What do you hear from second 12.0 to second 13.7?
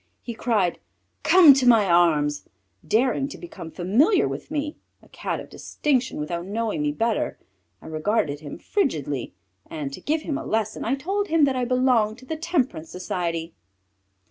to the Temperance Society.